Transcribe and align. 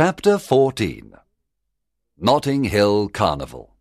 Chapter 0.00 0.38
14 0.38 1.12
Notting 2.16 2.62
Hill 2.62 3.08
Carnival 3.08 3.74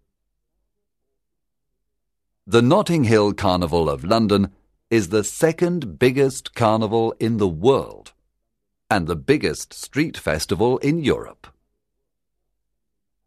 The 2.48 2.64
Notting 2.64 3.04
Hill 3.04 3.34
Carnival 3.34 3.88
of 3.88 4.04
London 4.04 4.50
is 4.90 5.10
the 5.10 5.24
second 5.24 6.00
biggest 6.00 6.56
carnival 6.56 7.14
in 7.20 7.38
the 7.38 7.48
world 7.48 8.14
and 8.90 9.06
the 9.06 9.16
biggest 9.16 9.76
street 9.76 10.18
festival 10.18 10.80
in 10.80 10.98
Europe. 11.04 11.46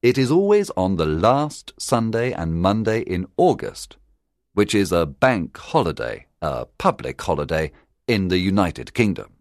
It 0.02 0.18
is 0.18 0.32
always 0.32 0.70
on 0.70 0.96
the 0.96 1.06
last 1.06 1.72
Sunday 1.78 2.32
and 2.32 2.60
Monday 2.60 3.02
in 3.02 3.28
August, 3.36 3.98
which 4.54 4.74
is 4.74 4.90
a 4.90 5.06
bank 5.06 5.56
holiday, 5.56 6.26
a 6.42 6.66
public 6.66 7.22
holiday 7.22 7.70
in 8.08 8.26
the 8.26 8.38
United 8.38 8.94
Kingdom. 8.94 9.34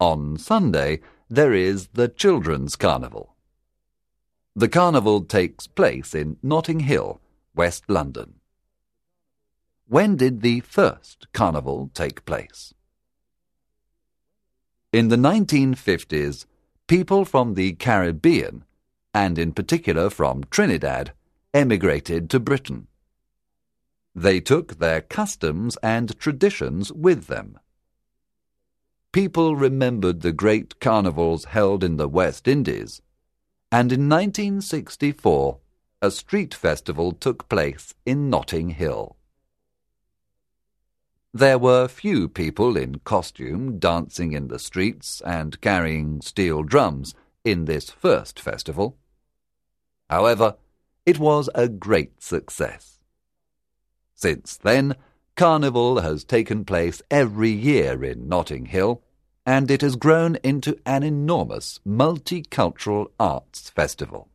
On 0.00 0.36
Sunday, 0.36 1.00
there 1.30 1.52
is 1.52 1.88
the 1.94 2.08
Children's 2.08 2.76
Carnival. 2.76 3.34
The 4.54 4.68
carnival 4.68 5.24
takes 5.24 5.66
place 5.66 6.14
in 6.14 6.36
Notting 6.42 6.80
Hill, 6.80 7.20
West 7.54 7.84
London. 7.88 8.34
When 9.86 10.16
did 10.16 10.42
the 10.42 10.60
first 10.60 11.26
carnival 11.32 11.90
take 11.94 12.24
place? 12.24 12.74
In 14.92 15.08
the 15.08 15.16
1950s, 15.16 16.46
people 16.86 17.24
from 17.24 17.54
the 17.54 17.72
Caribbean, 17.72 18.64
and 19.12 19.38
in 19.38 19.52
particular 19.52 20.10
from 20.10 20.44
Trinidad, 20.50 21.12
emigrated 21.52 22.28
to 22.30 22.38
Britain. 22.38 22.86
They 24.14 24.40
took 24.40 24.78
their 24.78 25.00
customs 25.00 25.76
and 25.82 26.16
traditions 26.18 26.92
with 26.92 27.26
them 27.26 27.58
people 29.14 29.54
remembered 29.54 30.22
the 30.22 30.32
great 30.32 30.80
carnivals 30.80 31.44
held 31.44 31.84
in 31.84 31.98
the 31.98 32.08
West 32.08 32.48
Indies, 32.48 33.00
and 33.70 33.92
in 33.92 34.08
1964 34.08 35.58
a 36.02 36.10
street 36.10 36.52
festival 36.52 37.12
took 37.12 37.48
place 37.48 37.94
in 38.04 38.28
Notting 38.28 38.70
Hill. 38.70 39.16
There 41.32 41.60
were 41.60 41.86
few 41.86 42.28
people 42.28 42.76
in 42.76 42.98
costume 43.04 43.78
dancing 43.78 44.32
in 44.32 44.48
the 44.48 44.58
streets 44.58 45.22
and 45.24 45.60
carrying 45.60 46.20
steel 46.20 46.64
drums 46.64 47.14
in 47.44 47.66
this 47.66 47.90
first 47.90 48.40
festival. 48.40 48.98
However, 50.10 50.56
it 51.06 51.20
was 51.20 51.48
a 51.54 51.68
great 51.68 52.20
success. 52.20 52.98
Since 54.16 54.56
then, 54.56 54.96
Carnival 55.36 55.98
has 55.98 56.22
taken 56.22 56.64
place 56.64 57.02
every 57.10 57.50
year 57.50 58.04
in 58.04 58.28
Notting 58.28 58.66
Hill, 58.66 59.02
and 59.44 59.68
it 59.68 59.80
has 59.80 59.96
grown 59.96 60.36
into 60.44 60.78
an 60.86 61.02
enormous 61.02 61.80
multicultural 61.84 63.08
arts 63.18 63.68
festival. 63.68 64.28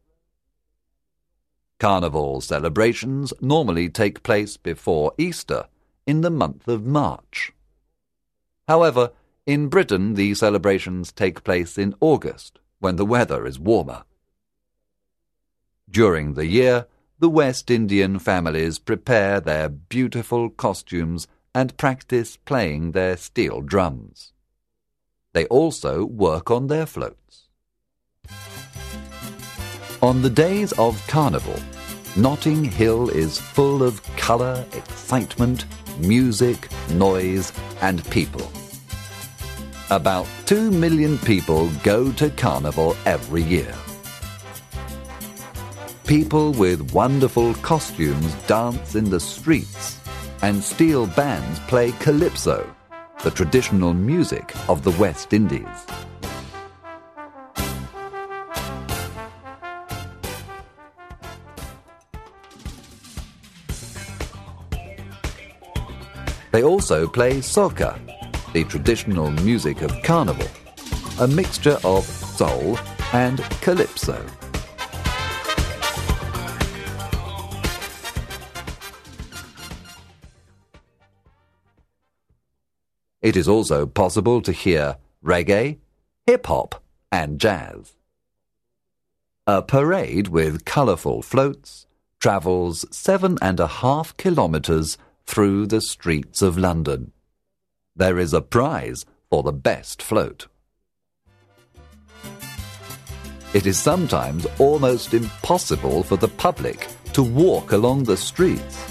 Carnival 1.80 2.42
celebrations 2.42 3.32
normally 3.40 3.88
take 3.88 4.24
place 4.24 4.58
before 4.58 5.14
Easter 5.18 5.68
in 6.06 6.20
the 6.20 6.30
month 6.30 6.68
of 6.68 6.86
March. 6.86 7.54
However, 8.68 9.12
in 9.46 9.70
Britain 9.70 10.16
the 10.16 10.34
celebrations 10.34 11.14
take 11.14 11.46
place 11.46 11.78
in 11.78 11.96
August 12.02 12.60
when 12.80 12.98
the 12.98 13.06
weather 13.06 13.46
is 13.46 13.58
warmer. 13.58 14.04
During 15.90 16.34
the 16.34 16.46
year, 16.46 16.88
the 17.20 17.30
West 17.30 17.70
Indian 17.70 18.18
families 18.18 18.80
prepare 18.80 19.42
their 19.42 19.68
beautiful 19.68 20.50
costumes 20.50 21.28
and 21.54 21.76
practice 21.76 22.38
playing 22.38 22.94
their 22.94 23.18
steel 23.18 23.60
drums. 23.60 24.32
They 25.34 25.46
also 25.48 26.06
work 26.06 26.50
on 26.50 26.68
their 26.68 26.86
floats. 26.86 27.50
On 30.02 30.22
the 30.22 30.30
days 30.30 30.72
of 30.74 31.06
Carnival, 31.08 31.60
Notting 32.16 32.64
Hill 32.64 33.10
is 33.10 33.38
full 33.38 33.84
of 33.84 34.02
colour, 34.16 34.66
excitement, 34.72 35.66
music, 36.00 36.70
noise, 36.92 37.52
and 37.82 38.10
people. 38.10 38.50
About 39.92 40.26
two 40.46 40.72
million 40.72 41.18
people 41.18 41.70
go 41.84 42.14
to 42.14 42.30
Carnival 42.30 42.96
every 43.06 43.44
year. 43.44 43.76
People 46.10 46.54
with 46.54 46.92
wonderful 46.92 47.54
costumes 47.54 48.34
dance 48.48 48.96
in 48.96 49.12
the 49.12 49.20
streets, 49.20 50.00
and 50.42 50.64
steel 50.64 51.06
bands 51.06 51.60
play 51.68 51.92
calypso, 52.00 52.68
the 53.24 53.30
traditional 53.30 53.94
music 53.94 54.52
of 54.68 54.84
the 54.84 54.90
West 55.00 55.34
Indies. 55.34 55.68
They 66.52 66.64
also 66.64 67.08
play 67.08 67.34
soca, 67.34 68.00
the 68.54 68.64
traditional 68.64 69.30
music 69.44 69.84
of 69.84 69.92
carnival, 70.02 70.48
a 71.20 71.28
mixture 71.28 71.78
of 71.84 72.04
soul 72.04 72.80
and 73.14 73.38
calypso. 73.62 74.26
It 83.22 83.36
is 83.36 83.48
also 83.48 83.86
possible 83.86 84.42
to 84.42 84.52
hear 84.52 84.98
reggae, 85.24 85.78
hip 86.26 86.46
hop, 86.46 86.82
and 87.12 87.40
jazz. 87.40 87.96
A 89.46 89.62
parade 89.62 90.28
with 90.28 90.64
colourful 90.64 91.22
floats 91.24 91.88
travels 92.20 92.86
seven 92.92 93.38
and 93.42 93.60
a 93.60 93.68
half 93.68 94.16
kilometres 94.18 94.98
through 95.26 95.66
the 95.66 95.82
streets 95.82 96.42
of 96.42 96.58
London. 96.58 97.12
There 97.96 98.20
is 98.20 98.34
a 98.34 98.42
prize 98.42 99.06
for 99.30 99.44
the 99.44 99.54
best 99.54 100.02
float. 100.02 100.48
It 103.54 103.66
is 103.66 103.80
sometimes 103.80 104.46
almost 104.60 105.14
impossible 105.14 106.04
for 106.04 106.18
the 106.18 106.28
public 106.28 106.88
to 107.14 107.24
walk 107.24 107.72
along 107.72 108.04
the 108.04 108.18
streets. 108.18 108.86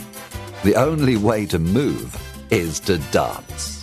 The 0.64 0.74
only 0.74 1.16
way 1.16 1.46
to 1.46 1.58
move 1.58 2.16
is 2.50 2.80
to 2.80 2.98
dance. 3.12 3.77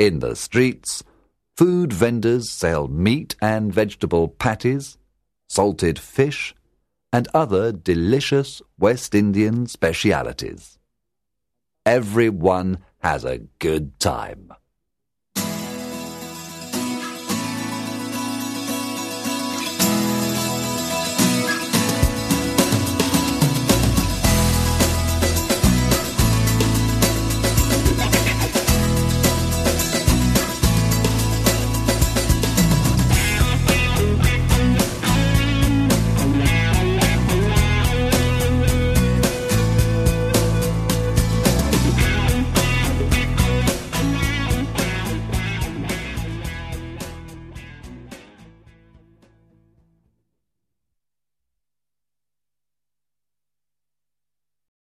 In 0.00 0.20
the 0.20 0.34
streets, 0.34 1.04
food 1.58 1.92
vendors 1.92 2.50
sell 2.50 2.88
meat 2.88 3.36
and 3.42 3.70
vegetable 3.70 4.28
patties, 4.28 4.96
salted 5.46 5.98
fish, 5.98 6.54
and 7.12 7.28
other 7.34 7.70
delicious 7.70 8.62
West 8.78 9.14
Indian 9.14 9.66
specialities. 9.66 10.78
Everyone 11.84 12.78
has 13.00 13.26
a 13.26 13.40
good 13.58 14.00
time. 14.00 14.54